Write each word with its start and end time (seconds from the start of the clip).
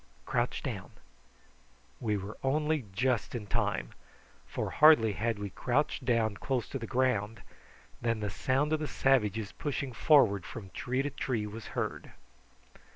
Hist! 0.03 0.25
crouch 0.25 0.63
down." 0.63 0.93
We 1.99 2.17
were 2.17 2.35
only 2.41 2.85
just 2.91 3.35
in 3.35 3.45
time, 3.45 3.89
for 4.47 4.71
hardly 4.71 5.11
had 5.11 5.37
we 5.37 5.51
crouched 5.51 6.05
down 6.05 6.37
close 6.37 6.67
to 6.69 6.79
the 6.79 6.87
ground 6.87 7.43
than 8.01 8.19
the 8.19 8.31
sound 8.31 8.73
of 8.73 8.79
the 8.79 8.87
savages 8.87 9.51
pushing 9.51 9.93
forward 9.93 10.43
from 10.43 10.71
tree 10.71 11.03
to 11.03 11.11
tree 11.11 11.45
was 11.45 11.67
heard. 11.77 12.13